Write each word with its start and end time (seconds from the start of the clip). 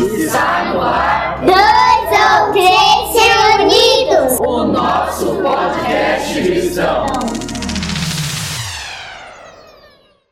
Está 0.00 0.72
no 0.72 0.80
ar. 0.80 1.40
Dois 1.44 2.48
ou 2.48 2.52
três 2.52 3.22
reunidos. 3.22 4.40
O 4.40 4.64
nosso 4.64 5.36
podcast 5.42 6.42
cristão. 6.42 7.06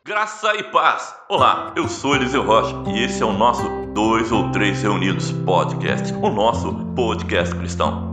Graça 0.03 0.55
e 0.55 0.63
paz! 0.71 1.13
Olá, 1.29 1.71
eu 1.75 1.87
sou 1.87 2.15
Eliseu 2.15 2.43
Rocha 2.43 2.75
e 2.87 3.03
esse 3.03 3.21
é 3.21 3.25
o 3.25 3.31
nosso 3.31 3.61
Dois 3.93 4.31
ou 4.31 4.49
Três 4.51 4.81
Reunidos 4.81 5.31
Podcast, 5.31 6.11
o 6.15 6.31
nosso 6.31 6.73
podcast 6.95 7.53
cristão. 7.55 8.08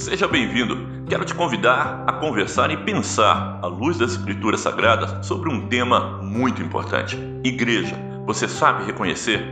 Seja 0.00 0.26
bem-vindo. 0.26 1.04
Quero 1.06 1.26
te 1.26 1.34
convidar 1.34 2.04
a 2.06 2.12
conversar 2.14 2.70
e 2.70 2.76
pensar, 2.78 3.60
à 3.62 3.66
luz 3.66 3.98
das 3.98 4.12
Escrituras 4.12 4.60
Sagradas, 4.60 5.26
sobre 5.26 5.50
um 5.50 5.68
tema 5.68 6.22
muito 6.22 6.62
importante: 6.62 7.18
igreja. 7.44 7.94
Você 8.24 8.48
sabe 8.48 8.86
reconhecer? 8.86 9.44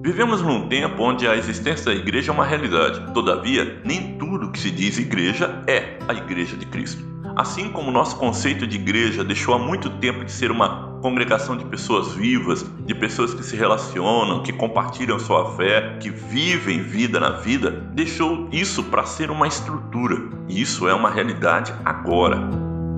Vivemos 0.00 0.40
num 0.40 0.68
tempo 0.68 1.02
onde 1.02 1.26
a 1.26 1.34
existência 1.34 1.86
da 1.86 1.94
igreja 1.94 2.30
é 2.30 2.32
uma 2.32 2.46
realidade. 2.46 3.12
Todavia, 3.12 3.82
nem 3.84 4.16
tudo 4.16 4.52
que 4.52 4.60
se 4.60 4.70
diz 4.70 5.00
igreja 5.00 5.64
é 5.66 5.98
a 6.06 6.14
igreja 6.14 6.56
de 6.56 6.66
Cristo. 6.66 7.04
Assim 7.34 7.68
como 7.68 7.90
nosso 7.90 8.16
conceito 8.18 8.68
de 8.68 8.76
igreja 8.76 9.24
deixou 9.24 9.52
há 9.52 9.58
muito 9.58 9.90
tempo 9.90 10.24
de 10.24 10.30
ser 10.30 10.52
uma 10.52 10.87
congregação 11.00 11.56
de 11.56 11.64
pessoas 11.64 12.12
vivas, 12.14 12.64
de 12.84 12.94
pessoas 12.94 13.34
que 13.34 13.42
se 13.42 13.56
relacionam, 13.56 14.42
que 14.42 14.52
compartilham 14.52 15.18
sua 15.18 15.56
fé, 15.56 15.96
que 16.00 16.10
vivem 16.10 16.82
vida 16.82 17.20
na 17.20 17.30
vida, 17.30 17.70
deixou 17.92 18.48
isso 18.52 18.84
para 18.84 19.04
ser 19.04 19.30
uma 19.30 19.46
estrutura. 19.46 20.16
E 20.48 20.60
isso 20.60 20.88
é 20.88 20.94
uma 20.94 21.10
realidade 21.10 21.72
agora. 21.84 22.38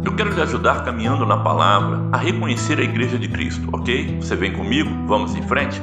Eu 0.05 0.15
quero 0.17 0.33
lhe 0.33 0.41
ajudar 0.41 0.85
caminhando 0.85 1.27
na 1.27 1.37
palavra 1.37 2.09
a 2.11 2.17
reconhecer 2.17 2.79
a 2.79 2.83
igreja 2.83 3.19
de 3.19 3.29
Cristo, 3.29 3.69
ok? 3.73 4.17
Você 4.21 4.35
vem 4.35 4.53
comigo? 4.53 4.91
Vamos 5.07 5.35
em 5.35 5.43
frente? 5.43 5.81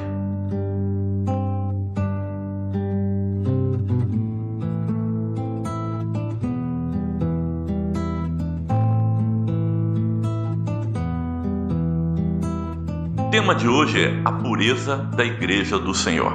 Tema 13.37 13.53
de 13.53 13.67
hoje 13.67 14.03
é 14.03 14.21
a 14.25 14.31
pureza 14.31 14.97
da 14.97 15.23
igreja 15.23 15.77
do 15.77 15.93
Senhor. 15.93 16.33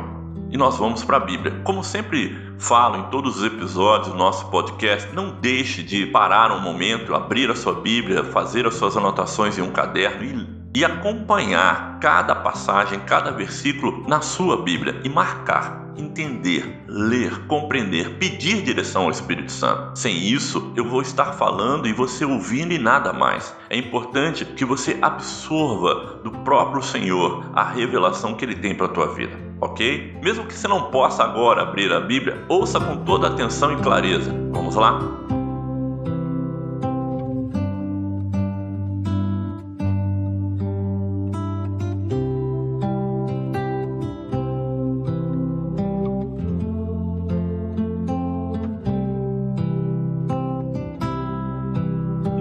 E 0.52 0.56
nós 0.56 0.78
vamos 0.78 1.02
para 1.02 1.16
a 1.16 1.20
Bíblia. 1.20 1.60
Como 1.64 1.82
sempre 1.82 2.38
falo 2.60 2.96
em 2.96 3.10
todos 3.10 3.38
os 3.38 3.44
episódios 3.44 4.12
do 4.12 4.16
nosso 4.16 4.48
podcast, 4.50 5.12
não 5.12 5.30
deixe 5.40 5.82
de 5.82 6.06
parar 6.06 6.52
um 6.52 6.60
momento, 6.60 7.12
abrir 7.12 7.50
a 7.50 7.56
sua 7.56 7.74
Bíblia, 7.74 8.22
fazer 8.22 8.68
as 8.68 8.74
suas 8.74 8.96
anotações 8.96 9.58
em 9.58 9.62
um 9.62 9.72
caderno 9.72 10.22
e, 10.22 10.61
e 10.74 10.84
acompanhar 10.84 11.98
cada 12.00 12.34
passagem, 12.34 13.00
cada 13.00 13.30
versículo 13.30 14.04
na 14.08 14.20
sua 14.20 14.62
Bíblia 14.62 15.00
e 15.04 15.08
marcar 15.08 15.82
entender, 15.96 16.84
ler, 16.86 17.46
compreender, 17.46 18.16
pedir 18.18 18.62
direção 18.62 19.04
ao 19.04 19.10
Espírito 19.10 19.52
Santo. 19.52 19.98
Sem 19.98 20.16
isso, 20.16 20.72
eu 20.76 20.84
vou 20.84 21.02
estar 21.02 21.32
falando 21.32 21.86
e 21.86 21.92
você 21.92 22.24
ouvindo 22.24 22.72
e 22.72 22.78
nada 22.78 23.12
mais. 23.12 23.54
É 23.68 23.76
importante 23.76 24.44
que 24.44 24.64
você 24.64 24.98
absorva 25.02 26.20
do 26.22 26.30
próprio 26.30 26.82
Senhor 26.82 27.44
a 27.54 27.64
revelação 27.64 28.34
que 28.34 28.44
ele 28.44 28.56
tem 28.56 28.74
para 28.74 28.86
a 28.86 28.90
tua 28.90 29.14
vida, 29.14 29.36
ok? 29.60 30.18
Mesmo 30.22 30.46
que 30.46 30.54
você 30.54 30.68
não 30.68 30.90
possa 30.90 31.24
agora 31.24 31.62
abrir 31.62 31.92
a 31.92 32.00
Bíblia, 32.00 32.44
ouça 32.48 32.80
com 32.80 33.04
toda 33.04 33.28
atenção 33.28 33.72
e 33.72 33.76
clareza. 33.82 34.32
Vamos 34.52 34.74
lá? 34.74 34.98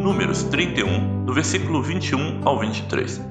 Números 0.01 0.41
31, 0.45 1.25
do 1.25 1.33
versículo 1.33 1.79
21 1.79 2.41
ao 2.43 2.57
23. 2.57 3.23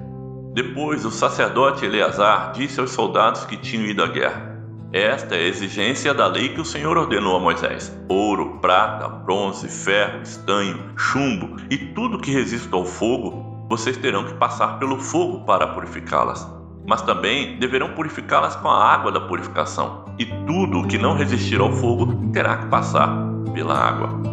Depois 0.55 1.05
o 1.05 1.11
sacerdote 1.11 1.85
Eleazar 1.85 2.53
disse 2.53 2.79
aos 2.79 2.93
soldados 2.93 3.45
que 3.45 3.57
tinham 3.57 3.87
ido 3.87 4.05
à 4.05 4.07
guerra: 4.07 4.57
Esta 4.93 5.35
é 5.35 5.41
a 5.41 5.49
exigência 5.49 6.15
da 6.15 6.29
lei 6.29 6.51
que 6.51 6.61
o 6.61 6.65
Senhor 6.65 6.97
ordenou 6.97 7.37
a 7.37 7.41
Moisés: 7.41 7.93
ouro, 8.09 8.61
prata, 8.61 9.09
bronze, 9.09 9.67
ferro, 9.67 10.23
estanho, 10.23 10.93
chumbo 10.97 11.57
e 11.69 11.77
tudo 11.77 12.21
que 12.21 12.31
resiste 12.31 12.69
ao 12.71 12.85
fogo, 12.85 13.67
vocês 13.69 13.97
terão 13.97 14.23
que 14.23 14.35
passar 14.35 14.79
pelo 14.79 14.97
fogo 14.97 15.45
para 15.45 15.67
purificá-las. 15.75 16.47
Mas 16.87 17.03
também 17.03 17.59
deverão 17.59 17.95
purificá-las 17.95 18.55
com 18.55 18.69
a 18.69 18.95
água 18.95 19.11
da 19.11 19.21
purificação, 19.21 20.05
e 20.21 20.25
tudo 20.25 20.79
o 20.79 20.87
que 20.87 20.99
não 20.99 21.17
resistir 21.17 21.61
ao 21.61 21.73
fogo 21.73 22.31
terá 22.33 22.59
que 22.59 22.67
passar 22.67 23.09
pela 23.53 23.75
água. 23.75 24.30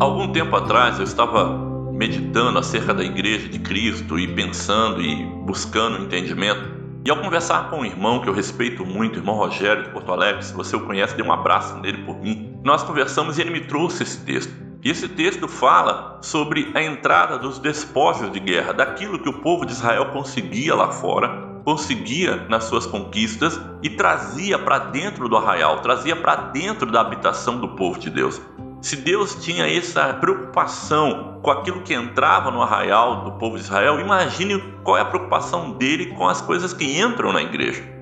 Algum 0.00 0.32
tempo 0.32 0.56
atrás 0.56 0.96
eu 0.96 1.04
estava 1.04 1.58
meditando 1.92 2.58
acerca 2.58 2.94
da 2.94 3.04
igreja 3.04 3.50
de 3.50 3.58
Cristo 3.58 4.18
e 4.18 4.26
pensando 4.26 5.02
e 5.02 5.26
buscando 5.44 6.02
entendimento. 6.02 6.70
E 7.04 7.10
ao 7.10 7.18
conversar 7.18 7.68
com 7.68 7.80
um 7.80 7.84
irmão 7.84 8.18
que 8.18 8.26
eu 8.26 8.32
respeito 8.32 8.82
muito, 8.86 9.16
o 9.16 9.18
irmão 9.18 9.34
Rogério 9.34 9.82
de 9.82 9.90
Porto 9.90 10.10
Alegre, 10.10 10.42
se 10.42 10.54
você 10.54 10.74
o 10.74 10.86
conhece, 10.86 11.14
dê 11.14 11.22
um 11.22 11.30
abraço 11.30 11.76
nele 11.80 12.02
por 12.04 12.18
mim. 12.18 12.58
Nós 12.64 12.82
conversamos 12.82 13.36
e 13.36 13.42
ele 13.42 13.50
me 13.50 13.60
trouxe 13.60 14.02
esse 14.02 14.24
texto. 14.24 14.50
E 14.82 14.88
esse 14.88 15.06
texto 15.06 15.46
fala 15.46 16.18
sobre 16.22 16.70
a 16.72 16.82
entrada 16.82 17.36
dos 17.36 17.58
despojos 17.58 18.32
de 18.32 18.40
guerra, 18.40 18.72
daquilo 18.72 19.18
que 19.18 19.28
o 19.28 19.42
povo 19.42 19.66
de 19.66 19.72
Israel 19.72 20.06
conseguia 20.06 20.74
lá 20.74 20.90
fora, 20.90 21.60
conseguia 21.62 22.36
nas 22.48 22.64
suas 22.64 22.86
conquistas 22.86 23.60
e 23.82 23.90
trazia 23.90 24.58
para 24.58 24.78
dentro 24.78 25.28
do 25.28 25.36
arraial, 25.36 25.80
trazia 25.80 26.16
para 26.16 26.36
dentro 26.36 26.90
da 26.90 27.02
habitação 27.02 27.60
do 27.60 27.68
povo 27.76 27.98
de 27.98 28.08
Deus. 28.08 28.40
Se 28.80 28.96
Deus 28.96 29.34
tinha 29.34 29.66
essa 29.66 30.14
preocupação 30.14 31.38
com 31.42 31.50
aquilo 31.50 31.82
que 31.82 31.92
entrava 31.92 32.50
no 32.50 32.62
arraial 32.62 33.24
do 33.24 33.32
povo 33.32 33.56
de 33.56 33.62
Israel, 33.62 34.00
imagine 34.00 34.58
qual 34.82 34.96
é 34.96 35.02
a 35.02 35.04
preocupação 35.04 35.72
dele 35.72 36.06
com 36.14 36.26
as 36.26 36.40
coisas 36.40 36.72
que 36.72 36.98
entram 36.98 37.30
na 37.30 37.42
igreja. 37.42 37.99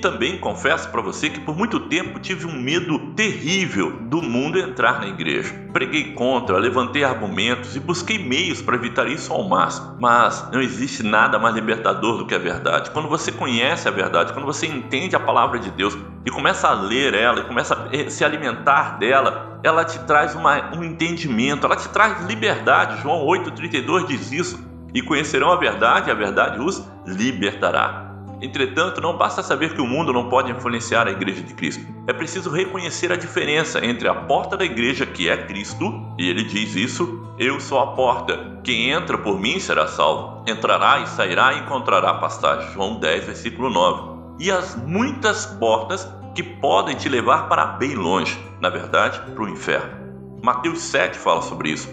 Também 0.00 0.38
confesso 0.38 0.88
para 0.88 1.02
você 1.02 1.28
que 1.28 1.40
por 1.40 1.54
muito 1.54 1.78
tempo 1.80 2.18
tive 2.18 2.46
um 2.46 2.58
medo 2.58 2.98
terrível 3.14 3.92
do 4.02 4.22
mundo 4.22 4.58
entrar 4.58 4.98
na 5.00 5.08
igreja. 5.08 5.52
Preguei 5.74 6.14
contra, 6.14 6.56
levantei 6.56 7.04
argumentos 7.04 7.76
e 7.76 7.80
busquei 7.80 8.18
meios 8.18 8.62
para 8.62 8.76
evitar 8.76 9.06
isso 9.06 9.30
ao 9.30 9.46
máximo. 9.46 9.96
Mas 10.00 10.48
não 10.50 10.62
existe 10.62 11.02
nada 11.02 11.38
mais 11.38 11.54
libertador 11.54 12.16
do 12.16 12.26
que 12.26 12.34
a 12.34 12.38
verdade. 12.38 12.90
Quando 12.92 13.08
você 13.08 13.30
conhece 13.30 13.88
a 13.88 13.90
verdade, 13.90 14.32
quando 14.32 14.46
você 14.46 14.66
entende 14.66 15.14
a 15.14 15.20
palavra 15.20 15.58
de 15.58 15.70
Deus 15.70 15.96
e 16.24 16.30
começa 16.30 16.68
a 16.68 16.72
ler 16.72 17.12
ela 17.12 17.40
e 17.40 17.44
começa 17.44 17.74
a 17.74 18.10
se 18.10 18.24
alimentar 18.24 18.98
dela, 18.98 19.60
ela 19.62 19.84
te 19.84 19.98
traz 20.00 20.34
uma, 20.34 20.74
um 20.74 20.82
entendimento, 20.82 21.66
ela 21.66 21.76
te 21.76 21.88
traz 21.90 22.24
liberdade. 22.26 23.02
João 23.02 23.26
8,32 23.26 24.06
diz 24.06 24.32
isso. 24.32 24.70
E 24.94 25.02
conhecerão 25.02 25.52
a 25.52 25.56
verdade, 25.56 26.08
e 26.08 26.10
a 26.10 26.14
verdade 26.14 26.58
os 26.60 26.84
libertará. 27.06 28.09
Entretanto, 28.42 29.00
não 29.00 29.16
basta 29.16 29.42
saber 29.42 29.74
que 29.74 29.80
o 29.80 29.86
mundo 29.86 30.12
não 30.12 30.28
pode 30.28 30.50
influenciar 30.50 31.06
a 31.06 31.10
igreja 31.10 31.42
de 31.42 31.52
Cristo. 31.52 31.84
É 32.06 32.12
preciso 32.12 32.50
reconhecer 32.50 33.12
a 33.12 33.16
diferença 33.16 33.84
entre 33.84 34.08
a 34.08 34.14
porta 34.14 34.56
da 34.56 34.64
igreja, 34.64 35.04
que 35.04 35.28
é 35.28 35.36
Cristo, 35.46 35.84
e 36.18 36.28
ele 36.28 36.44
diz 36.44 36.74
isso: 36.74 37.34
Eu 37.38 37.60
sou 37.60 37.78
a 37.78 37.88
porta. 37.88 38.58
Quem 38.64 38.90
entra 38.90 39.18
por 39.18 39.38
mim 39.38 39.60
será 39.60 39.86
salvo. 39.86 40.42
Entrará 40.48 41.00
e 41.00 41.06
sairá 41.06 41.52
e 41.52 41.60
encontrará 41.60 42.14
pastagem. 42.14 42.72
João 42.72 42.98
10, 42.98 43.24
versículo 43.26 43.68
9. 43.68 44.20
E 44.38 44.50
as 44.50 44.74
muitas 44.74 45.44
portas 45.44 46.08
que 46.34 46.42
podem 46.42 46.96
te 46.96 47.08
levar 47.08 47.48
para 47.48 47.66
bem 47.66 47.94
longe, 47.94 48.38
na 48.60 48.70
verdade, 48.70 49.20
para 49.32 49.44
o 49.44 49.48
inferno. 49.48 50.00
Mateus 50.42 50.80
7 50.80 51.18
fala 51.18 51.42
sobre 51.42 51.70
isso. 51.70 51.88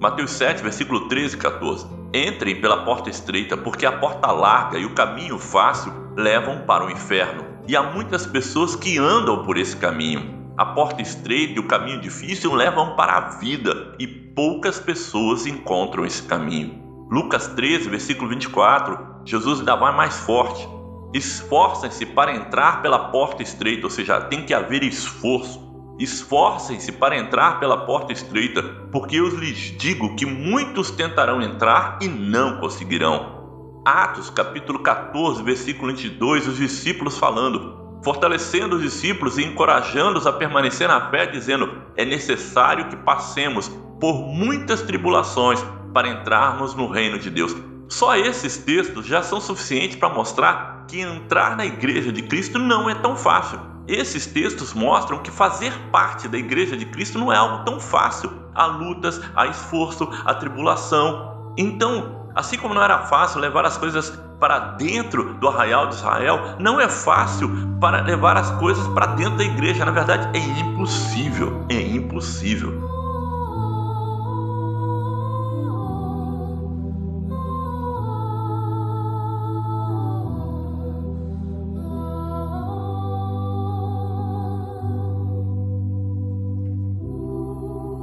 Mateus 0.00 0.32
7, 0.32 0.62
versículo 0.62 1.06
13 1.08 1.36
e 1.36 1.38
14. 1.38 2.01
Entrem 2.14 2.60
pela 2.60 2.84
porta 2.84 3.08
estreita, 3.08 3.56
porque 3.56 3.86
a 3.86 3.92
porta 3.92 4.30
larga 4.30 4.78
e 4.78 4.84
o 4.84 4.94
caminho 4.94 5.38
fácil 5.38 5.90
levam 6.14 6.58
para 6.66 6.84
o 6.84 6.90
inferno. 6.90 7.42
E 7.66 7.74
há 7.74 7.82
muitas 7.82 8.26
pessoas 8.26 8.76
que 8.76 8.98
andam 8.98 9.42
por 9.44 9.56
esse 9.56 9.74
caminho. 9.74 10.52
A 10.58 10.66
porta 10.66 11.00
estreita 11.00 11.54
e 11.54 11.58
o 11.58 11.66
caminho 11.66 12.02
difícil 12.02 12.52
levam 12.52 12.94
para 12.96 13.16
a 13.16 13.20
vida, 13.38 13.94
e 13.98 14.06
poucas 14.06 14.78
pessoas 14.78 15.46
encontram 15.46 16.04
esse 16.04 16.22
caminho. 16.24 16.82
Lucas 17.10 17.48
13, 17.48 17.88
versículo 17.88 18.28
24, 18.28 19.22
Jesus 19.24 19.60
ainda 19.60 19.74
vai 19.76 19.96
mais 19.96 20.18
forte. 20.20 20.68
Esforcem-se 21.14 22.04
para 22.04 22.34
entrar 22.34 22.82
pela 22.82 23.10
porta 23.10 23.42
estreita, 23.42 23.86
ou 23.86 23.90
seja, 23.90 24.20
tem 24.20 24.44
que 24.44 24.52
haver 24.52 24.82
esforço. 24.82 25.71
Esforcem-se 25.98 26.92
para 26.92 27.16
entrar 27.16 27.60
pela 27.60 27.84
porta 27.86 28.12
estreita, 28.12 28.62
porque 28.90 29.16
eu 29.16 29.28
lhes 29.28 29.74
digo 29.78 30.16
que 30.16 30.26
muitos 30.26 30.90
tentarão 30.90 31.40
entrar 31.40 31.98
e 32.00 32.08
não 32.08 32.58
conseguirão. 32.58 33.42
Atos 33.84 34.30
capítulo 34.30 34.78
14, 34.78 35.42
versículo 35.42 35.92
22, 35.92 36.48
os 36.48 36.56
discípulos 36.56 37.18
falando, 37.18 38.00
fortalecendo 38.02 38.76
os 38.76 38.82
discípulos 38.82 39.38
e 39.38 39.44
encorajando-os 39.44 40.26
a 40.26 40.32
permanecer 40.32 40.88
na 40.88 41.10
fé, 41.10 41.26
dizendo: 41.26 41.82
é 41.96 42.04
necessário 42.04 42.88
que 42.88 42.96
passemos 42.96 43.68
por 44.00 44.14
muitas 44.14 44.82
tribulações 44.82 45.64
para 45.92 46.08
entrarmos 46.08 46.74
no 46.74 46.88
reino 46.88 47.18
de 47.18 47.28
Deus. 47.28 47.54
Só 47.88 48.16
esses 48.16 48.56
textos 48.56 49.06
já 49.06 49.22
são 49.22 49.40
suficientes 49.40 49.96
para 49.96 50.08
mostrar 50.08 50.86
que 50.88 51.00
entrar 51.00 51.56
na 51.56 51.66
igreja 51.66 52.10
de 52.10 52.22
Cristo 52.22 52.58
não 52.58 52.88
é 52.88 52.94
tão 52.94 53.16
fácil. 53.16 53.71
Esses 53.88 54.26
textos 54.26 54.72
mostram 54.72 55.18
que 55.18 55.30
fazer 55.30 55.72
parte 55.90 56.28
da 56.28 56.38
igreja 56.38 56.76
de 56.76 56.86
Cristo 56.86 57.18
não 57.18 57.32
é 57.32 57.36
algo 57.36 57.64
tão 57.64 57.80
fácil. 57.80 58.30
Há 58.54 58.66
lutas, 58.66 59.20
há 59.34 59.46
esforço, 59.46 60.08
há 60.24 60.34
tribulação. 60.34 61.52
Então, 61.56 62.30
assim 62.34 62.56
como 62.56 62.74
não 62.74 62.82
era 62.82 63.00
fácil 63.06 63.40
levar 63.40 63.64
as 63.64 63.76
coisas 63.76 64.10
para 64.38 64.58
dentro 64.58 65.34
do 65.34 65.48
arraial 65.48 65.88
de 65.88 65.94
Israel, 65.94 66.56
não 66.58 66.80
é 66.80 66.88
fácil 66.88 67.48
para 67.80 68.02
levar 68.02 68.36
as 68.36 68.50
coisas 68.52 68.86
para 68.88 69.06
dentro 69.06 69.36
da 69.36 69.44
igreja. 69.44 69.84
Na 69.84 69.92
verdade, 69.92 70.36
é 70.36 70.60
impossível. 70.60 71.64
É 71.68 71.80
impossível. 71.80 72.91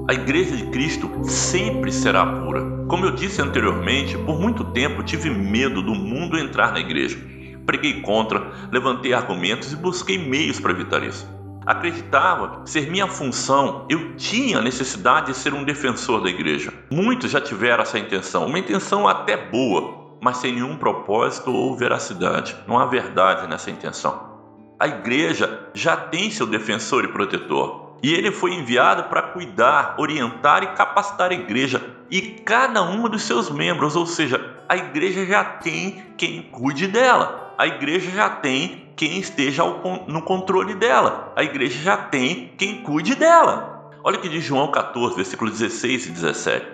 A 0.09 0.13
Igreja 0.15 0.57
de 0.57 0.65
Cristo 0.71 1.07
sempre 1.23 1.91
será 1.91 2.25
pura. 2.25 2.65
Como 2.87 3.05
eu 3.05 3.11
disse 3.11 3.43
anteriormente, 3.43 4.17
por 4.17 4.39
muito 4.39 4.63
tempo 4.63 5.03
tive 5.03 5.29
medo 5.29 5.83
do 5.83 5.93
mundo 5.93 6.35
entrar 6.35 6.71
na 6.71 6.79
igreja. 6.79 7.15
Preguei 7.63 8.01
contra, 8.01 8.51
levantei 8.71 9.13
argumentos 9.13 9.71
e 9.71 9.75
busquei 9.75 10.17
meios 10.17 10.59
para 10.59 10.71
evitar 10.71 11.03
isso. 11.03 11.29
Acreditava 11.63 12.65
ser 12.65 12.89
minha 12.89 13.05
função, 13.05 13.85
eu 13.87 14.15
tinha 14.15 14.63
necessidade 14.63 15.27
de 15.27 15.37
ser 15.37 15.53
um 15.53 15.63
defensor 15.63 16.23
da 16.23 16.29
igreja. 16.31 16.73
Muitos 16.89 17.29
já 17.29 17.39
tiveram 17.39 17.83
essa 17.83 17.99
intenção, 17.99 18.47
uma 18.47 18.57
intenção 18.57 19.07
até 19.07 19.37
boa, 19.37 20.17
mas 20.19 20.37
sem 20.37 20.53
nenhum 20.53 20.75
propósito 20.75 21.51
ou 21.53 21.77
veracidade. 21.77 22.55
Não 22.67 22.79
há 22.79 22.87
verdade 22.87 23.47
nessa 23.47 23.69
intenção. 23.69 24.39
A 24.79 24.87
igreja 24.87 25.69
já 25.75 25.95
tem 25.95 26.31
seu 26.31 26.47
defensor 26.47 27.03
e 27.03 27.09
protetor. 27.09 27.88
E 28.01 28.13
ele 28.13 28.31
foi 28.31 28.53
enviado 28.53 29.03
para 29.03 29.21
cuidar, 29.21 29.95
orientar 29.97 30.63
e 30.63 30.67
capacitar 30.67 31.31
a 31.31 31.33
igreja 31.33 31.81
e 32.09 32.21
cada 32.21 32.81
um 32.81 33.07
dos 33.09 33.23
seus 33.23 33.49
membros, 33.49 33.95
ou 33.95 34.05
seja, 34.05 34.57
a 34.67 34.77
igreja 34.77 35.25
já 35.25 35.43
tem 35.43 36.03
quem 36.17 36.43
cuide 36.43 36.87
dela, 36.87 37.53
a 37.57 37.67
igreja 37.67 38.09
já 38.09 38.29
tem 38.29 38.89
quem 38.95 39.19
esteja 39.19 39.63
no 40.07 40.21
controle 40.21 40.73
dela, 40.75 41.31
a 41.35 41.43
igreja 41.43 41.79
já 41.81 41.97
tem 41.97 42.53
quem 42.57 42.81
cuide 42.81 43.15
dela. 43.15 43.91
Olha 44.03 44.17
o 44.17 44.21
que 44.21 44.29
diz 44.29 44.43
João 44.43 44.71
14, 44.71 45.15
versículos 45.15 45.59
16 45.59 46.07
e 46.07 46.11
17: 46.11 46.67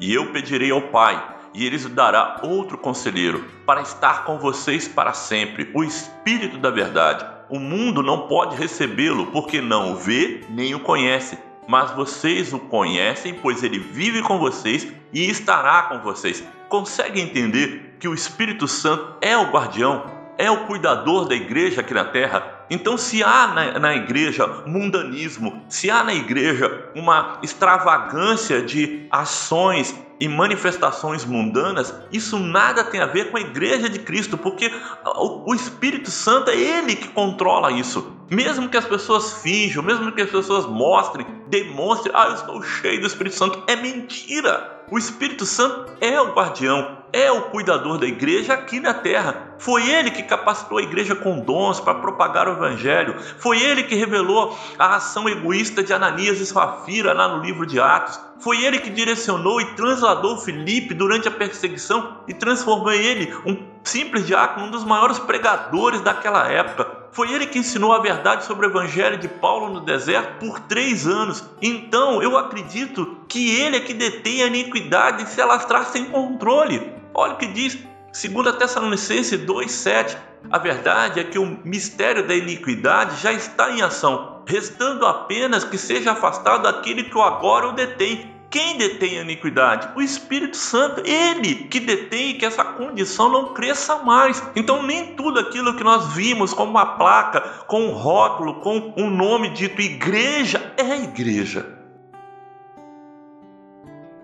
E 0.00 0.14
eu 0.14 0.32
pedirei 0.32 0.70
ao 0.70 0.82
Pai, 0.82 1.36
e 1.52 1.66
ele 1.66 1.76
lhes 1.76 1.86
dará 1.86 2.40
outro 2.42 2.78
conselheiro, 2.78 3.44
para 3.66 3.82
estar 3.82 4.24
com 4.24 4.38
vocês 4.38 4.86
para 4.86 5.12
sempre, 5.12 5.70
o 5.74 5.82
Espírito 5.82 6.56
da 6.58 6.70
Verdade 6.70 7.37
o 7.48 7.58
mundo 7.58 8.02
não 8.02 8.28
pode 8.28 8.56
recebê-lo 8.56 9.26
porque 9.28 9.60
não 9.60 9.92
o 9.92 9.96
vê 9.96 10.44
nem 10.50 10.74
o 10.74 10.80
conhece. 10.80 11.38
Mas 11.66 11.90
vocês 11.90 12.52
o 12.52 12.58
conhecem, 12.58 13.34
pois 13.34 13.62
ele 13.62 13.78
vive 13.78 14.22
com 14.22 14.38
vocês 14.38 14.86
e 15.12 15.28
estará 15.28 15.82
com 15.82 15.98
vocês. 16.00 16.42
Consegue 16.68 17.20
entender 17.20 17.96
que 17.98 18.08
o 18.08 18.14
Espírito 18.14 18.66
Santo 18.66 19.16
é 19.20 19.36
o 19.36 19.50
guardião, 19.50 20.04
é 20.38 20.50
o 20.50 20.66
cuidador 20.66 21.26
da 21.26 21.34
igreja 21.34 21.80
aqui 21.82 21.92
na 21.92 22.04
terra? 22.04 22.64
Então, 22.70 22.96
se 22.96 23.22
há 23.22 23.48
na, 23.48 23.78
na, 23.78 23.94
igreja 23.96 24.46
mundanismo, 24.66 25.62
se 25.68 25.90
há 25.90 26.04
na 26.04 26.14
igreja 26.14 26.90
uma 26.94 27.38
extravagância 27.42 28.62
de 28.62 29.06
ações 29.10 29.94
e 30.20 30.28
manifestações 30.28 31.24
mundanas, 31.24 31.94
isso 32.12 32.38
nada 32.38 32.82
tem 32.82 33.00
a 33.00 33.06
ver 33.06 33.30
com 33.30 33.36
a 33.36 33.40
igreja 33.40 33.88
de 33.88 33.98
Cristo, 34.00 34.36
porque 34.36 34.70
o, 35.16 35.54
Espírito 35.54 36.10
Santo 36.10 36.50
é 36.50 36.56
ele 36.56 36.96
que 36.96 37.08
controla 37.08 37.70
isso. 37.70 38.17
Mesmo 38.30 38.68
que 38.68 38.76
as 38.76 38.84
pessoas 38.84 39.32
finjam, 39.42 39.82
mesmo 39.82 40.12
que 40.12 40.20
as 40.20 40.30
pessoas 40.30 40.66
mostrem, 40.66 41.26
demonstrem, 41.46 42.14
ah, 42.14 42.26
eu 42.26 42.34
estou 42.34 42.62
cheio 42.62 43.00
do 43.00 43.06
Espírito 43.06 43.36
Santo, 43.36 43.62
é 43.66 43.74
mentira. 43.74 44.78
O 44.90 44.98
Espírito 44.98 45.44
Santo 45.44 45.92
é 46.00 46.20
o 46.20 46.32
guardião, 46.32 46.98
é 47.12 47.30
o 47.30 47.42
cuidador 47.42 47.98
da 47.98 48.06
igreja 48.06 48.54
aqui 48.54 48.80
na 48.80 48.94
terra. 48.94 49.54
Foi 49.58 49.86
ele 49.88 50.10
que 50.10 50.22
capacitou 50.22 50.78
a 50.78 50.82
igreja 50.82 51.14
com 51.14 51.40
dons 51.40 51.80
para 51.80 51.96
propagar 51.96 52.48
o 52.48 52.52
evangelho. 52.52 53.18
Foi 53.38 53.60
ele 53.62 53.82
que 53.82 53.94
revelou 53.94 54.56
a 54.78 54.96
ação 54.96 55.28
egoísta 55.28 55.82
de 55.82 55.92
Ananias 55.92 56.40
e 56.40 56.46
Safira 56.46 57.12
lá 57.12 57.28
no 57.28 57.42
livro 57.42 57.66
de 57.66 57.80
Atos. 57.80 58.18
Foi 58.40 58.64
ele 58.64 58.78
que 58.78 58.88
direcionou 58.88 59.60
e 59.60 59.74
transladou 59.74 60.38
Filipe 60.38 60.94
durante 60.94 61.28
a 61.28 61.32
perseguição 61.32 62.20
e 62.28 62.32
transformou 62.32 62.92
ele, 62.92 63.34
um 63.44 63.56
simples 63.88 64.26
diácono, 64.26 64.66
um 64.66 64.70
dos 64.70 64.84
maiores 64.84 65.18
pregadores 65.18 66.00
daquela 66.00 66.46
época. 66.50 67.08
Foi 67.10 67.32
ele 67.32 67.46
que 67.46 67.58
ensinou 67.58 67.92
a 67.92 68.00
verdade 68.00 68.44
sobre 68.44 68.66
o 68.66 68.70
evangelho 68.70 69.18
de 69.18 69.28
Paulo 69.28 69.72
no 69.72 69.80
deserto 69.80 70.38
por 70.38 70.60
três 70.60 71.06
anos. 71.06 71.42
Então 71.60 72.22
eu 72.22 72.36
acredito 72.36 73.18
que 73.28 73.60
ele 73.60 73.76
é 73.76 73.80
que 73.80 73.94
detém 73.94 74.42
a 74.42 74.46
iniquidade 74.46 75.28
se 75.28 75.40
alastrar 75.40 75.86
sem 75.86 76.04
controle. 76.06 76.92
Olha 77.14 77.32
o 77.32 77.36
que 77.36 77.46
diz 77.46 77.78
2 78.12 78.56
Tessalonicenses 78.56 79.40
2,7. 79.40 80.16
A 80.50 80.58
verdade 80.58 81.20
é 81.20 81.24
que 81.24 81.38
o 81.38 81.58
mistério 81.64 82.26
da 82.26 82.34
iniquidade 82.34 83.20
já 83.20 83.32
está 83.32 83.70
em 83.70 83.82
ação, 83.82 84.42
restando 84.46 85.04
apenas 85.04 85.64
que 85.64 85.76
seja 85.76 86.12
afastado 86.12 86.66
aquele 86.66 87.04
que 87.04 87.16
o 87.16 87.22
agora 87.22 87.68
o 87.68 87.72
detém. 87.72 88.37
Quem 88.50 88.78
detém 88.78 89.18
a 89.18 89.22
iniquidade? 89.22 89.90
O 89.94 90.00
Espírito 90.00 90.56
Santo, 90.56 91.02
ele 91.04 91.54
que 91.64 91.78
detém 91.80 92.38
que 92.38 92.46
essa 92.46 92.64
condição 92.64 93.28
não 93.28 93.52
cresça 93.52 93.98
mais. 93.98 94.42
Então, 94.56 94.82
nem 94.82 95.14
tudo 95.14 95.38
aquilo 95.38 95.76
que 95.76 95.84
nós 95.84 96.14
vimos 96.14 96.54
como 96.54 96.70
uma 96.70 96.96
placa, 96.96 97.42
com 97.66 97.88
um 97.88 97.90
rótulo, 97.90 98.60
com 98.60 98.94
um 98.96 99.10
nome 99.10 99.50
dito 99.50 99.82
igreja, 99.82 100.72
é 100.78 100.96
igreja. 100.96 101.78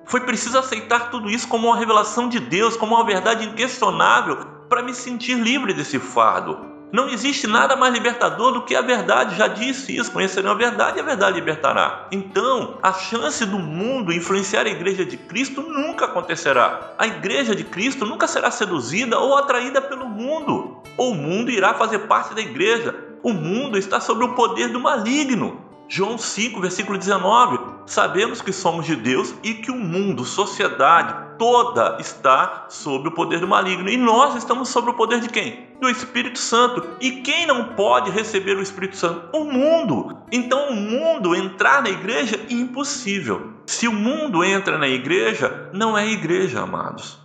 Foi 0.06 0.20
preciso 0.20 0.58
aceitar 0.58 1.10
tudo 1.10 1.28
isso 1.28 1.46
como 1.46 1.68
uma 1.68 1.76
revelação 1.76 2.28
de 2.28 2.40
Deus, 2.40 2.76
como 2.76 2.94
uma 2.94 3.04
verdade 3.04 3.46
inquestionável, 3.46 4.36
para 4.70 4.82
me 4.82 4.94
sentir 4.94 5.34
livre 5.34 5.74
desse 5.74 5.98
fardo. 5.98 6.73
Não 6.94 7.08
existe 7.08 7.48
nada 7.48 7.74
mais 7.74 7.92
libertador 7.92 8.52
do 8.52 8.62
que 8.62 8.76
a 8.76 8.80
verdade. 8.80 9.34
Já 9.34 9.48
disse 9.48 9.96
isso: 9.96 10.12
conhecerão 10.12 10.52
a 10.52 10.54
verdade 10.54 10.96
e 10.96 11.00
a 11.00 11.04
verdade 11.04 11.34
libertará. 11.34 12.06
Então, 12.12 12.78
a 12.80 12.92
chance 12.92 13.44
do 13.44 13.58
mundo 13.58 14.12
influenciar 14.12 14.64
a 14.64 14.70
igreja 14.70 15.04
de 15.04 15.16
Cristo 15.16 15.60
nunca 15.60 16.04
acontecerá. 16.04 16.94
A 16.96 17.04
igreja 17.04 17.52
de 17.52 17.64
Cristo 17.64 18.06
nunca 18.06 18.28
será 18.28 18.48
seduzida 18.48 19.18
ou 19.18 19.36
atraída 19.36 19.82
pelo 19.82 20.08
mundo. 20.08 20.84
O 20.96 21.14
mundo 21.14 21.50
irá 21.50 21.74
fazer 21.74 21.98
parte 22.06 22.32
da 22.32 22.40
igreja. 22.40 22.94
O 23.24 23.32
mundo 23.32 23.76
está 23.76 23.98
sob 23.98 24.24
o 24.24 24.34
poder 24.36 24.68
do 24.68 24.78
maligno. 24.78 25.64
João 25.88 26.16
5, 26.16 26.60
versículo 26.60 26.96
19. 26.96 27.58
Sabemos 27.86 28.40
que 28.40 28.52
somos 28.52 28.86
de 28.86 28.94
Deus 28.94 29.34
e 29.42 29.54
que 29.54 29.72
o 29.72 29.76
mundo, 29.76 30.24
sociedade 30.24 31.24
toda 31.38 31.96
está 32.00 32.66
sob 32.68 33.08
o 33.08 33.12
poder 33.12 33.40
do 33.40 33.48
maligno. 33.48 33.88
E 33.88 33.96
nós 33.96 34.36
estamos 34.36 34.68
sob 34.68 34.90
o 34.90 34.94
poder 34.94 35.20
de 35.20 35.28
quem? 35.28 35.73
Do 35.84 35.90
Espírito 35.90 36.38
Santo. 36.38 36.96
E 36.98 37.20
quem 37.20 37.46
não 37.46 37.74
pode 37.74 38.10
receber 38.10 38.56
o 38.56 38.62
Espírito 38.62 38.96
Santo? 38.96 39.36
O 39.36 39.44
mundo. 39.44 40.18
Então, 40.32 40.70
o 40.70 40.74
mundo 40.74 41.34
entrar 41.34 41.82
na 41.82 41.90
igreja 41.90 42.36
é 42.36 42.52
impossível. 42.54 43.52
Se 43.66 43.86
o 43.86 43.92
mundo 43.92 44.42
entra 44.42 44.78
na 44.78 44.88
igreja, 44.88 45.68
não 45.74 45.96
é 45.96 46.08
igreja, 46.08 46.62
amados. 46.62 47.18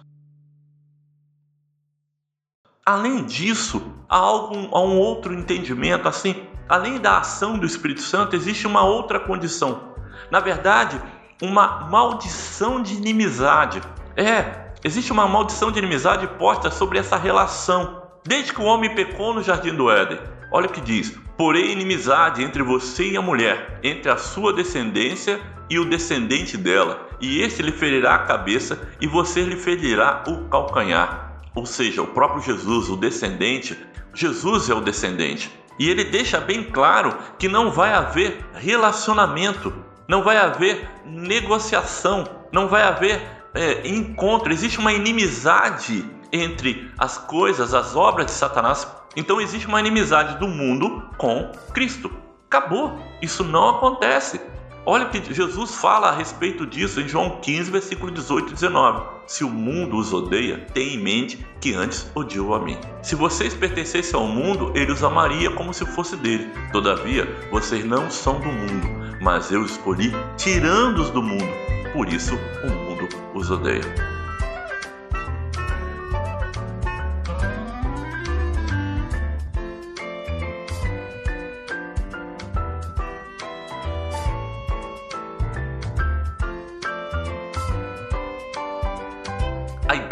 Além 2.86 3.24
disso, 3.24 3.82
há, 4.10 4.18
algum, 4.18 4.76
há 4.76 4.82
um 4.82 4.98
outro 4.98 5.34
entendimento 5.34 6.08
assim 6.08 6.50
além 6.68 7.00
da 7.00 7.20
ação 7.20 7.58
do 7.58 7.66
Espírito 7.66 8.02
Santo, 8.02 8.36
existe 8.36 8.68
uma 8.68 8.84
outra 8.84 9.20
condição. 9.20 9.96
Na 10.30 10.40
verdade, 10.40 11.02
uma 11.42 11.88
maldição 11.90 12.82
de 12.82 12.94
inimizade. 12.94 13.82
É, 14.16 14.74
existe 14.84 15.12
uma 15.12 15.28
maldição 15.28 15.72
de 15.72 15.80
inimizade 15.80 16.28
posta 16.38 16.70
sobre 16.70 17.00
essa 17.00 17.16
relação, 17.16 18.09
desde 18.26 18.54
que 18.54 18.62
o 18.62 18.66
homem 18.66 18.94
pecou 18.94 19.34
no 19.34 19.44
jardim 19.44 19.74
do 19.74 19.90
Éden. 19.90 20.20
Olha 20.52 20.68
o 20.68 20.72
que 20.72 20.82
diz: 20.82 21.18
Porém, 21.38 21.72
inimizade 21.72 22.44
entre 22.44 22.64
você 22.64 23.12
e 23.12 23.18
a 23.18 23.22
mulher, 23.22 23.80
entre 23.84 24.10
a 24.12 24.18
sua 24.18 24.54
descendência 24.54 25.40
e 25.70 25.80
o 25.80 25.86
descendente 25.86 26.58
dela, 26.58 27.08
e 27.22 27.42
este 27.42 27.62
lhe 27.62 27.72
ferirá 27.72 28.16
a 28.16 28.26
cabeça 28.26 28.90
e 29.00 29.08
você 29.08 29.44
lhe 29.44 29.56
ferirá 29.56 30.24
o 30.28 30.50
calcanhar. 30.50 31.42
Ou 31.56 31.66
seja, 31.66 32.02
o 32.02 32.08
próprio 32.08 32.42
Jesus, 32.42 32.90
o 32.90 32.98
descendente, 32.98 33.78
Jesus 34.14 34.70
é 34.70 34.74
o 34.74 34.82
descendente. 34.82 35.52
E 35.78 35.90
ele 35.90 36.04
deixa 36.04 36.40
bem 36.40 36.64
claro 36.64 37.16
que 37.38 37.48
não 37.48 37.72
vai 37.72 37.94
haver 37.94 38.46
relacionamento, 38.54 39.74
não 40.08 40.24
vai 40.24 40.38
haver 40.38 40.90
negociação, 41.06 42.26
não 42.52 42.68
vai 42.68 42.84
haver 42.84 43.22
é, 43.54 43.88
encontro. 43.88 44.52
Existe 44.52 44.78
uma 44.78 44.92
inimizade 44.92 46.06
entre 46.32 46.92
as 46.98 47.18
coisas, 47.18 47.74
as 47.74 47.96
obras 47.96 48.28
de 48.28 48.32
Satanás. 48.32 48.88
Então 49.16 49.42
existe 49.42 49.68
uma 49.68 49.80
inimizade 49.80 50.38
do 50.40 50.48
mundo 50.48 51.04
com 51.18 51.52
Cristo. 51.74 52.12
Acabou. 52.48 53.00
Isso 53.22 53.44
não 53.44 53.70
acontece. 53.70 54.40
Olha 54.86 55.06
o 55.06 55.10
que 55.10 55.34
Jesus 55.34 55.76
fala 55.76 56.08
a 56.08 56.12
respeito 56.12 56.66
disso 56.66 57.00
em 57.00 57.08
João 57.08 57.40
15, 57.42 57.70
versículo 57.70 58.12
18 58.12 58.50
e 58.50 58.54
19. 58.54 59.06
Se 59.28 59.44
o 59.44 59.50
mundo 59.50 59.98
os 59.98 60.12
odeia, 60.14 60.66
tenha 60.74 60.96
em 60.96 60.98
mente 60.98 61.46
que 61.62 61.76
antes 61.76 62.10
odiou 62.16 62.56
a 62.56 62.60
mim. 62.60 62.78
Se 63.04 63.14
vocês 63.14 63.54
pertencessem 63.54 64.20
ao 64.20 64.26
mundo, 64.26 64.72
ele 64.74 64.92
os 64.92 65.04
amaria 65.04 65.52
como 65.52 65.74
se 65.74 65.86
fosse 65.86 66.16
dele. 66.16 66.50
Todavia, 66.72 67.28
vocês 67.52 67.86
não 67.86 68.10
são 68.10 68.40
do 68.40 68.48
mundo, 68.48 68.88
mas 69.22 69.52
eu 69.52 69.64
escolhi 69.64 70.12
tirando-os 70.38 71.12
do 71.12 71.22
mundo. 71.22 71.54
Por 71.94 72.12
isso, 72.12 72.36
o 72.64 72.68
mundo 72.68 73.08
os 73.36 73.52
odeia. 73.52 74.09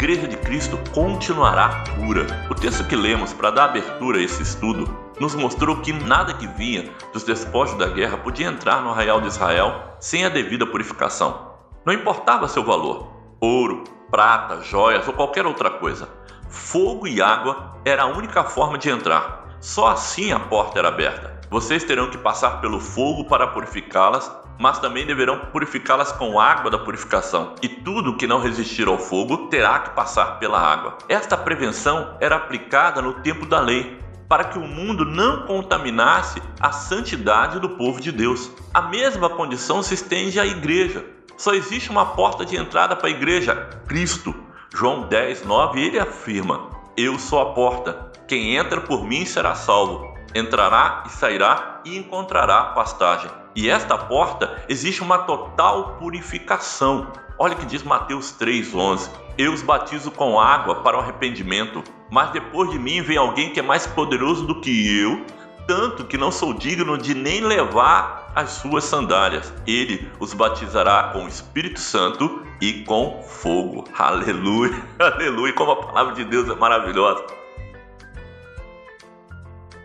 Igreja 0.00 0.28
de 0.28 0.36
Cristo 0.36 0.78
continuará 0.94 1.82
pura. 1.96 2.24
O 2.48 2.54
texto 2.54 2.86
que 2.86 2.94
lemos 2.94 3.32
para 3.32 3.50
dar 3.50 3.64
abertura 3.64 4.18
a 4.18 4.22
esse 4.22 4.44
estudo 4.44 4.96
nos 5.18 5.34
mostrou 5.34 5.78
que 5.78 5.92
nada 5.92 6.34
que 6.34 6.46
vinha 6.46 6.88
dos 7.12 7.24
despojos 7.24 7.76
da 7.76 7.88
guerra 7.88 8.16
podia 8.16 8.46
entrar 8.46 8.80
no 8.80 8.90
arraial 8.90 9.20
de 9.20 9.26
Israel 9.26 9.96
sem 9.98 10.24
a 10.24 10.28
devida 10.28 10.64
purificação. 10.64 11.50
Não 11.84 11.92
importava 11.92 12.46
seu 12.46 12.62
valor, 12.62 13.10
ouro, 13.40 13.82
prata, 14.08 14.62
joias 14.62 15.08
ou 15.08 15.14
qualquer 15.14 15.44
outra 15.44 15.68
coisa. 15.68 16.08
Fogo 16.48 17.08
e 17.08 17.20
água 17.20 17.74
era 17.84 18.04
a 18.04 18.06
única 18.06 18.44
forma 18.44 18.78
de 18.78 18.88
entrar. 18.88 19.56
Só 19.58 19.88
assim 19.88 20.30
a 20.30 20.38
porta 20.38 20.78
era 20.78 20.86
aberta. 20.86 21.40
Vocês 21.50 21.82
terão 21.82 22.08
que 22.08 22.18
passar 22.18 22.60
pelo 22.60 22.78
fogo 22.78 23.24
para 23.24 23.48
purificá-las 23.48 24.30
mas 24.58 24.78
também 24.78 25.06
deverão 25.06 25.38
purificá-las 25.52 26.10
com 26.12 26.40
água 26.40 26.70
da 26.70 26.78
purificação, 26.78 27.54
e 27.62 27.68
tudo 27.68 28.16
que 28.16 28.26
não 28.26 28.40
resistir 28.40 28.88
ao 28.88 28.98
fogo 28.98 29.48
terá 29.48 29.78
que 29.78 29.90
passar 29.90 30.38
pela 30.38 30.58
água. 30.58 30.98
Esta 31.08 31.36
prevenção 31.36 32.16
era 32.20 32.36
aplicada 32.36 33.00
no 33.00 33.14
tempo 33.14 33.46
da 33.46 33.60
lei, 33.60 33.98
para 34.28 34.44
que 34.44 34.58
o 34.58 34.62
mundo 34.62 35.04
não 35.04 35.46
contaminasse 35.46 36.42
a 36.60 36.70
santidade 36.70 37.58
do 37.58 37.70
povo 37.70 38.00
de 38.00 38.12
Deus. 38.12 38.50
A 38.74 38.82
mesma 38.82 39.30
condição 39.30 39.82
se 39.82 39.94
estende 39.94 40.38
à 40.38 40.44
igreja. 40.44 41.04
Só 41.36 41.54
existe 41.54 41.88
uma 41.88 42.04
porta 42.04 42.44
de 42.44 42.56
entrada 42.56 42.94
para 42.94 43.08
a 43.08 43.12
igreja, 43.12 43.54
Cristo. 43.86 44.34
João 44.74 45.08
10, 45.08 45.46
9, 45.46 45.80
ele 45.80 45.98
afirma: 45.98 46.68
Eu 46.96 47.18
sou 47.18 47.40
a 47.40 47.54
porta. 47.54 48.12
Quem 48.26 48.56
entra 48.56 48.82
por 48.82 49.02
mim 49.02 49.24
será 49.24 49.54
salvo. 49.54 50.14
Entrará 50.34 51.04
e 51.06 51.10
sairá 51.10 51.80
e 51.86 51.96
encontrará 51.96 52.64
pastagem. 52.74 53.30
E 53.58 53.68
esta 53.68 53.98
porta 53.98 54.62
existe 54.68 55.02
uma 55.02 55.18
total 55.18 55.96
purificação. 55.98 57.08
Olha 57.36 57.54
o 57.54 57.56
que 57.56 57.66
diz 57.66 57.82
Mateus 57.82 58.30
3:11. 58.30 59.10
Eu 59.36 59.52
os 59.52 59.62
batizo 59.62 60.12
com 60.12 60.38
água 60.38 60.76
para 60.76 60.96
o 60.96 61.00
arrependimento, 61.00 61.82
mas 62.08 62.30
depois 62.30 62.70
de 62.70 62.78
mim 62.78 63.02
vem 63.02 63.16
alguém 63.16 63.52
que 63.52 63.58
é 63.58 63.62
mais 63.62 63.84
poderoso 63.84 64.46
do 64.46 64.60
que 64.60 65.00
eu, 65.00 65.26
tanto 65.66 66.04
que 66.04 66.16
não 66.16 66.30
sou 66.30 66.54
digno 66.54 66.96
de 66.96 67.16
nem 67.16 67.40
levar 67.40 68.30
as 68.32 68.50
suas 68.50 68.84
sandálias. 68.84 69.52
Ele 69.66 70.08
os 70.20 70.32
batizará 70.32 71.10
com 71.12 71.24
o 71.24 71.28
Espírito 71.28 71.80
Santo 71.80 72.46
e 72.60 72.84
com 72.84 73.24
fogo. 73.24 73.86
Aleluia, 73.98 74.80
aleluia, 75.00 75.52
como 75.52 75.72
a 75.72 75.82
palavra 75.84 76.14
de 76.14 76.22
Deus 76.22 76.48
é 76.48 76.54
maravilhosa. 76.54 77.24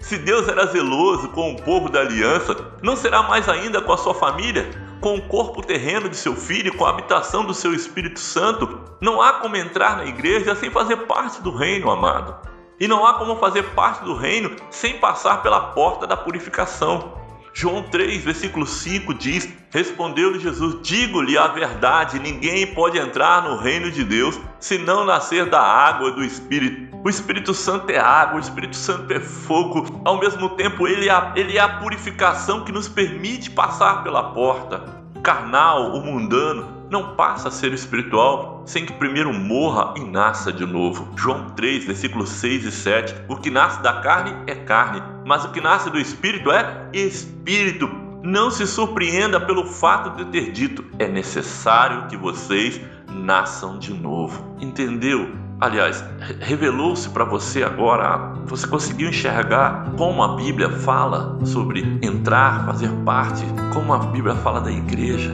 Se 0.03 0.17
Deus 0.17 0.49
era 0.49 0.65
zeloso 0.65 1.29
com 1.29 1.53
o 1.53 1.61
povo 1.61 1.87
da 1.87 2.01
aliança, 2.01 2.73
não 2.81 2.93
será 2.93 3.23
mais 3.23 3.47
ainda 3.47 3.81
com 3.81 3.93
a 3.93 3.97
sua 3.97 4.13
família, 4.13 4.69
com 4.99 5.15
o 5.15 5.21
corpo 5.29 5.65
terreno 5.65 6.09
de 6.09 6.17
seu 6.17 6.35
filho, 6.35 6.75
com 6.75 6.85
a 6.85 6.89
habitação 6.89 7.45
do 7.45 7.53
seu 7.53 7.73
Espírito 7.73 8.19
Santo? 8.19 8.81
Não 8.99 9.21
há 9.21 9.31
como 9.31 9.55
entrar 9.55 9.95
na 9.95 10.05
igreja 10.05 10.55
sem 10.55 10.69
fazer 10.69 10.97
parte 11.07 11.41
do 11.41 11.55
reino, 11.55 11.89
amado. 11.89 12.35
E 12.81 12.85
não 12.85 13.07
há 13.07 13.13
como 13.13 13.37
fazer 13.37 13.63
parte 13.69 14.03
do 14.03 14.13
reino 14.13 14.53
sem 14.69 14.99
passar 14.99 15.41
pela 15.41 15.67
porta 15.67 16.05
da 16.05 16.17
purificação. 16.17 17.13
João 17.53 17.83
3, 17.83 18.25
versículo 18.25 18.67
5 18.67 19.13
diz: 19.13 19.47
Respondeu-lhe 19.69 20.37
Jesus: 20.37 20.81
Digo-lhe 20.81 21.37
a 21.37 21.47
verdade, 21.47 22.19
ninguém 22.19 22.67
pode 22.67 22.97
entrar 22.97 23.41
no 23.41 23.55
reino 23.55 23.89
de 23.89 24.03
Deus 24.03 24.37
se 24.59 24.77
não 24.77 25.05
nascer 25.05 25.45
da 25.45 25.61
água 25.61 26.11
do 26.11 26.21
Espírito. 26.25 26.92
O 27.03 27.09
Espírito 27.09 27.53
Santo 27.53 27.91
é 27.91 27.99
água, 27.99 28.37
o 28.37 28.39
Espírito 28.39 28.77
Santo 28.77 29.11
é 29.11 29.19
fogo, 29.19 30.01
ao 30.05 30.21
mesmo 30.21 30.51
tempo, 30.51 30.87
ele 30.87 31.09
é 31.09 31.11
a, 31.11 31.33
ele 31.35 31.57
é 31.57 31.59
a 31.59 31.67
purificação 31.67 32.63
que 32.63 32.71
nos 32.71 32.87
permite 32.87 33.51
passar 33.51 34.03
pela 34.03 34.31
porta. 34.31 35.03
O 35.13 35.19
carnal, 35.19 35.93
o 35.93 36.01
mundano, 36.01 36.65
não 36.89 37.13
passa 37.17 37.49
a 37.49 37.51
ser 37.51 37.73
espiritual 37.73 38.63
sem 38.65 38.85
que 38.85 38.93
primeiro 38.93 39.33
morra 39.33 39.93
e 39.97 39.99
nasça 40.05 40.49
de 40.49 40.65
novo. 40.65 41.11
João 41.17 41.49
3, 41.49 41.83
versículos 41.83 42.29
6 42.29 42.63
e 42.63 42.71
7. 42.71 43.15
O 43.27 43.35
que 43.35 43.49
nasce 43.49 43.83
da 43.83 43.99
carne 43.99 44.33
é 44.47 44.55
carne, 44.55 45.03
mas 45.25 45.43
o 45.43 45.51
que 45.51 45.59
nasce 45.59 45.89
do 45.89 45.99
espírito 45.99 46.53
é 46.53 46.87
espírito. 46.93 47.89
Não 48.23 48.49
se 48.49 48.65
surpreenda 48.65 49.41
pelo 49.41 49.65
fato 49.65 50.11
de 50.15 50.31
ter 50.31 50.53
dito: 50.53 50.85
é 50.97 51.09
necessário 51.09 52.07
que 52.07 52.15
vocês 52.15 52.79
nasçam 53.09 53.77
de 53.77 53.93
novo. 53.93 54.55
Entendeu? 54.61 55.42
Aliás, 55.59 56.03
revelou-se 56.41 57.09
para 57.09 57.23
você 57.23 57.63
agora, 57.63 58.33
você 58.45 58.67
conseguiu 58.67 59.09
enxergar 59.09 59.93
como 59.97 60.21
a 60.21 60.35
Bíblia 60.35 60.69
fala 60.69 61.39
sobre 61.45 61.99
entrar, 62.01 62.65
fazer 62.65 62.89
parte, 63.05 63.45
como 63.73 63.93
a 63.93 63.99
Bíblia 63.99 64.35
fala 64.35 64.59
da 64.59 64.71
igreja. 64.71 65.33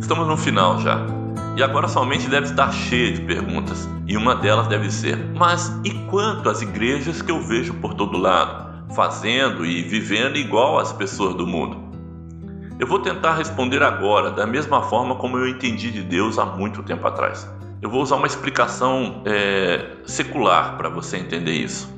Estamos 0.00 0.28
no 0.28 0.36
final 0.36 0.78
já. 0.80 1.25
E 1.56 1.62
agora 1.62 1.88
somente 1.88 2.28
deve 2.28 2.48
estar 2.48 2.70
cheia 2.70 3.12
de 3.12 3.22
perguntas. 3.22 3.88
E 4.06 4.14
uma 4.14 4.34
delas 4.36 4.66
deve 4.66 4.90
ser: 4.90 5.16
mas 5.34 5.68
e 5.82 5.90
quanto 6.10 6.50
às 6.50 6.60
igrejas 6.60 7.22
que 7.22 7.30
eu 7.30 7.40
vejo 7.40 7.72
por 7.74 7.94
todo 7.94 8.18
lado, 8.18 8.92
fazendo 8.94 9.64
e 9.64 9.82
vivendo 9.82 10.36
igual 10.36 10.78
às 10.78 10.92
pessoas 10.92 11.34
do 11.34 11.46
mundo? 11.46 11.86
Eu 12.78 12.86
vou 12.86 12.98
tentar 12.98 13.36
responder 13.36 13.82
agora 13.82 14.30
da 14.30 14.46
mesma 14.46 14.82
forma 14.82 15.14
como 15.14 15.38
eu 15.38 15.48
entendi 15.48 15.90
de 15.90 16.02
Deus 16.02 16.38
há 16.38 16.44
muito 16.44 16.82
tempo 16.82 17.06
atrás. 17.06 17.50
Eu 17.80 17.88
vou 17.88 18.02
usar 18.02 18.16
uma 18.16 18.26
explicação 18.26 19.22
é, 19.24 19.96
secular 20.04 20.76
para 20.76 20.90
você 20.90 21.16
entender 21.16 21.52
isso. 21.52 21.88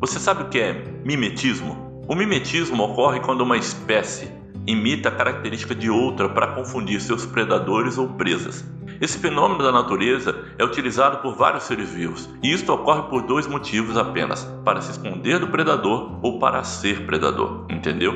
Você 0.00 0.18
sabe 0.18 0.42
o 0.42 0.48
que 0.48 0.58
é 0.58 0.72
mimetismo? 1.04 2.02
O 2.08 2.16
mimetismo 2.16 2.82
ocorre 2.82 3.20
quando 3.20 3.42
uma 3.42 3.56
espécie 3.56 4.28
imita 4.66 5.08
a 5.08 5.12
característica 5.12 5.74
de 5.74 5.88
outra 5.88 6.28
para 6.28 6.48
confundir 6.48 7.00
seus 7.00 7.24
predadores 7.24 7.96
ou 7.98 8.08
presas. 8.08 8.64
Esse 9.00 9.18
fenômeno 9.18 9.62
da 9.62 9.70
natureza 9.70 10.34
é 10.58 10.64
utilizado 10.64 11.18
por 11.18 11.34
vários 11.34 11.64
seres 11.64 11.90
vivos, 11.90 12.28
e 12.42 12.50
isto 12.52 12.72
ocorre 12.72 13.02
por 13.10 13.22
dois 13.22 13.46
motivos 13.46 13.96
apenas: 13.96 14.44
para 14.64 14.80
se 14.80 14.92
esconder 14.92 15.38
do 15.38 15.48
predador 15.48 16.18
ou 16.22 16.38
para 16.38 16.64
ser 16.64 17.06
predador, 17.06 17.66
entendeu? 17.70 18.14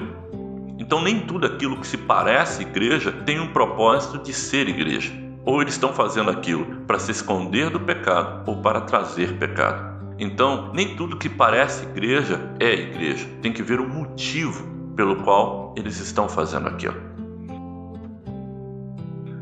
Então, 0.79 1.03
nem 1.03 1.21
tudo 1.21 1.47
aquilo 1.47 1.77
que 1.77 1.87
se 1.87 1.99
parece 1.99 2.63
igreja 2.63 3.13
tem 3.13 3.39
um 3.39 3.53
propósito 3.53 4.19
de 4.19 4.33
ser 4.33 4.69
igreja. 4.69 5.13
Ou 5.45 5.63
eles 5.63 5.75
estão 5.75 5.93
fazendo 5.93 6.31
aquilo 6.31 6.65
para 6.87 6.99
se 6.99 7.13
esconder 7.13 7.71
do 7.71 7.79
pecado 7.79 8.43
ou 8.47 8.61
para 8.61 8.81
trazer 8.81 9.39
pecado. 9.39 9.91
Então, 10.19 10.71
nem 10.75 10.97
tudo 10.97 11.17
que 11.17 11.29
parece 11.29 11.85
igreja 11.85 12.41
é 12.59 12.73
igreja. 12.73 13.27
Tem 13.41 13.53
que 13.53 13.63
ver 13.63 13.79
o 13.81 13.89
motivo 13.89 14.80
pelo 15.01 15.17
qual 15.17 15.73
eles 15.79 15.99
estão 15.99 16.29
fazendo 16.29 16.69
aquilo. 16.69 17.01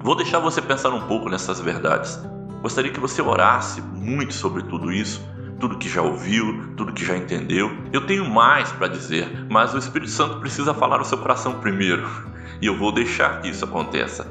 Vou 0.00 0.14
deixar 0.14 0.38
você 0.38 0.62
pensar 0.62 0.90
um 0.90 1.00
pouco 1.00 1.28
nessas 1.28 1.58
verdades. 1.58 2.16
Gostaria 2.62 2.92
que 2.92 3.00
você 3.00 3.20
orasse 3.20 3.80
muito 3.80 4.32
sobre 4.34 4.62
tudo 4.62 4.92
isso, 4.92 5.20
tudo 5.58 5.76
que 5.76 5.88
já 5.88 6.00
ouviu, 6.00 6.74
tudo 6.76 6.92
que 6.92 7.04
já 7.04 7.16
entendeu. 7.16 7.76
Eu 7.92 8.06
tenho 8.06 8.24
mais 8.24 8.70
para 8.70 8.86
dizer, 8.86 9.48
mas 9.50 9.74
o 9.74 9.78
Espírito 9.78 10.12
Santo 10.12 10.38
precisa 10.38 10.72
falar 10.72 10.98
no 10.98 11.04
seu 11.04 11.18
coração 11.18 11.54
primeiro, 11.54 12.08
e 12.62 12.66
eu 12.66 12.78
vou 12.78 12.92
deixar 12.92 13.42
que 13.42 13.48
isso 13.48 13.64
aconteça. 13.64 14.28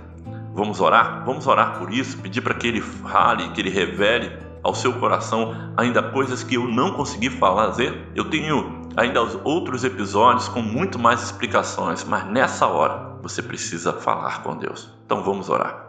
Vamos 0.53 0.79
orar? 0.79 1.25
Vamos 1.25 1.45
orar 1.45 1.77
por 1.77 1.91
isso, 1.91 2.17
pedir 2.19 2.39
para 2.39 2.53
que 2.53 2.67
ele 2.67 2.79
fale, 2.79 3.49
que 3.49 3.59
ele 3.59 3.69
revele 3.69 4.31
ao 4.63 4.73
seu 4.73 4.93
coração 4.93 5.73
ainda 5.75 6.01
coisas 6.01 6.41
que 6.41 6.55
eu 6.55 6.69
não 6.69 6.93
consegui 6.93 7.29
fazer. 7.29 8.11
Eu 8.15 8.29
tenho 8.29 8.76
ainda 8.97 9.21
outros 9.43 9.83
episódios 9.83 10.49
com 10.49 10.61
muito 10.61 10.97
mais 10.97 11.21
explicações, 11.21 12.03
mas 12.03 12.25
nessa 12.25 12.65
hora 12.65 13.15
você 13.21 13.41
precisa 13.43 13.93
falar 13.93 14.41
com 14.41 14.57
Deus. 14.57 14.89
Então 15.05 15.23
vamos 15.23 15.49
orar. 15.49 15.86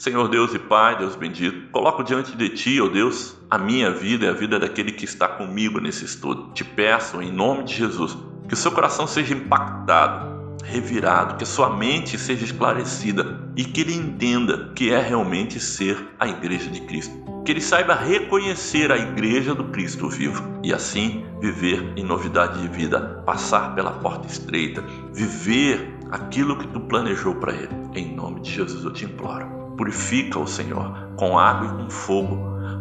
Senhor 0.00 0.28
Deus 0.28 0.54
e 0.54 0.58
Pai, 0.58 0.96
Deus 0.96 1.14
bendito, 1.14 1.70
coloco 1.70 2.02
diante 2.02 2.34
de 2.34 2.48
Ti, 2.48 2.80
ó 2.80 2.86
oh 2.86 2.88
Deus, 2.88 3.36
a 3.50 3.58
minha 3.58 3.90
vida 3.90 4.24
e 4.24 4.28
a 4.30 4.32
vida 4.32 4.58
daquele 4.58 4.92
que 4.92 5.04
está 5.04 5.28
comigo 5.28 5.78
nesse 5.78 6.06
estudo. 6.06 6.54
Te 6.54 6.64
peço, 6.64 7.20
em 7.20 7.30
nome 7.30 7.64
de 7.64 7.74
Jesus, 7.74 8.16
que 8.48 8.54
o 8.54 8.56
seu 8.56 8.72
coração 8.72 9.06
seja 9.06 9.34
impactado, 9.34 10.56
revirado, 10.64 11.36
que 11.36 11.44
a 11.44 11.46
sua 11.46 11.76
mente 11.76 12.18
seja 12.18 12.46
esclarecida 12.46 13.46
e 13.54 13.62
que 13.62 13.82
ele 13.82 13.92
entenda 13.92 14.72
que 14.74 14.90
é 14.90 14.98
realmente 14.98 15.60
ser 15.60 16.02
a 16.18 16.26
igreja 16.26 16.70
de 16.70 16.80
Cristo. 16.80 17.14
Que 17.44 17.52
ele 17.52 17.60
saiba 17.60 17.94
reconhecer 17.94 18.90
a 18.90 18.96
igreja 18.96 19.54
do 19.54 19.64
Cristo 19.64 20.08
vivo 20.08 20.42
e 20.64 20.72
assim 20.72 21.26
viver 21.42 21.92
em 21.94 22.04
novidade 22.04 22.58
de 22.58 22.68
vida, 22.68 23.22
passar 23.26 23.74
pela 23.74 23.90
porta 23.92 24.26
estreita, 24.26 24.82
viver 25.12 25.94
aquilo 26.10 26.56
que 26.56 26.68
tu 26.68 26.80
planejou 26.80 27.34
para 27.34 27.52
ele. 27.52 27.76
Em 27.94 28.14
nome 28.14 28.40
de 28.40 28.50
Jesus 28.50 28.82
eu 28.82 28.94
te 28.94 29.04
imploro. 29.04 29.59
Purifica 29.80 30.38
o 30.38 30.46
Senhor 30.46 30.92
com 31.16 31.38
água 31.38 31.66
e 31.66 31.82
com 31.82 31.88
fogo, 31.88 32.36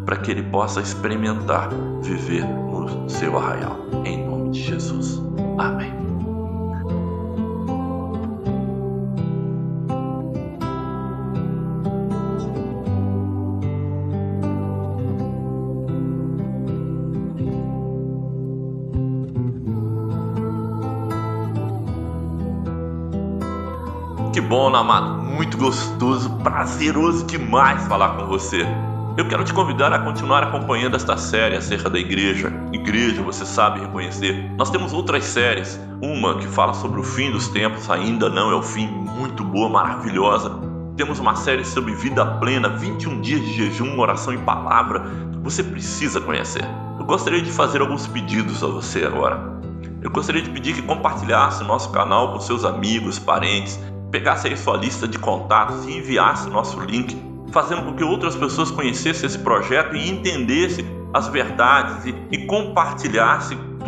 para 0.06 0.18
que 0.18 0.32
ele 0.32 0.44
possa 0.44 0.82
experimentar 0.82 1.70
viver 2.01 2.44
no 2.44 3.10
seu 3.10 3.38
arraial. 3.38 3.77
Em 4.03 4.27
nome 4.27 4.50
de 4.50 4.63
Jesus. 4.63 5.18
Amém. 5.58 5.99
Muito 25.50 25.58
gostoso, 25.58 26.29
prazeroso 26.44 27.25
demais 27.25 27.88
falar 27.88 28.10
com 28.18 28.27
você. 28.27 28.68
Eu 29.18 29.27
quero 29.27 29.44
te 29.44 29.51
convidar 29.51 29.91
a 29.91 29.98
continuar 29.98 30.44
acompanhando 30.44 30.96
esta 30.96 31.18
série 31.18 31.56
acerca 31.56 31.89
da 31.89 31.98
igreja. 31.98 32.53
Igreja, 32.72 33.24
você 33.24 33.44
sabe 33.44 33.79
reconhecer. 33.79 34.51
Nós 34.56 34.70
temos 34.70 34.94
outras 34.94 35.24
séries. 35.24 35.79
Uma 36.03 36.38
que 36.38 36.46
fala 36.46 36.75
sobre 36.75 37.00
o 37.00 37.03
fim 37.03 37.32
dos 37.32 37.48
tempos, 37.48 37.89
ainda 37.89 38.29
não 38.29 38.51
é 38.51 38.56
o 38.56 38.62
fim, 38.62 38.86
muito 38.88 39.44
boa, 39.44 39.68
maravilhosa. 39.70 40.51
Temos 40.96 41.18
uma 41.18 41.36
série 41.36 41.65
sobre 41.65 41.96
vida 41.96 42.24
plena, 42.24 42.70
21 42.70 43.20
dias 43.20 43.41
de 43.41 43.53
jejum, 43.53 44.00
oração 44.00 44.32
e 44.32 44.38
palavra. 44.38 45.03
Você 45.41 45.63
precisa 45.63 46.22
conhecer. 46.22 46.63
Eu 47.00 47.06
gostaria 47.06 47.41
de 47.41 47.51
fazer 47.51 47.82
alguns 47.82 48.06
pedidos 48.06 48.63
a 48.63 48.68
você 48.68 49.03
agora. 49.03 49.58
Eu 50.01 50.12
gostaria 50.12 50.41
de 50.41 50.50
pedir 50.50 50.75
que 50.75 50.82
compartilhasse 50.82 51.63
nosso 51.63 51.91
canal 51.91 52.32
com 52.32 52.39
seus 52.39 52.63
amigos, 52.63 53.20
parentes, 53.20 53.77
pegasse 54.11 54.47
aí 54.47 54.57
sua 54.57 54.77
lista 54.77 55.07
de 55.07 55.17
contatos 55.19 55.85
e 55.85 55.97
enviasse 55.97 56.49
nosso 56.49 56.79
link, 56.79 57.15
fazendo 57.51 57.83
com 57.83 57.93
que 57.93 58.03
outras 58.03 58.35
pessoas 58.35 58.71
conhecessem 58.71 59.27
esse 59.27 59.39
projeto 59.39 59.95
e 59.95 60.09
entendessem 60.09 60.85
as 61.13 61.27
verdades 61.27 62.05
e, 62.05 62.15
e 62.31 62.45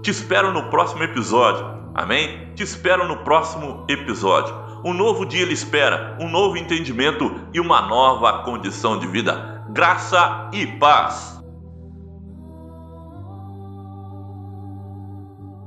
Te 0.02 0.10
espero 0.10 0.52
no 0.52 0.70
próximo 0.70 1.02
episódio. 1.02 1.81
Amém? 1.94 2.48
Te 2.54 2.62
espero 2.62 3.06
no 3.06 3.18
próximo 3.18 3.84
episódio. 3.88 4.54
Um 4.84 4.92
novo 4.94 5.26
dia 5.26 5.44
lhe 5.44 5.52
espera, 5.52 6.16
um 6.20 6.28
novo 6.28 6.56
entendimento 6.56 7.40
e 7.52 7.60
uma 7.60 7.82
nova 7.82 8.42
condição 8.44 8.98
de 8.98 9.06
vida. 9.06 9.64
Graça 9.68 10.48
e 10.52 10.66
paz. 10.66 11.41